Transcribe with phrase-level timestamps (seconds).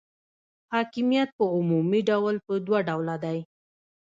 [0.73, 3.39] حاکمیت په عمومي ډول په دوه ډوله دی.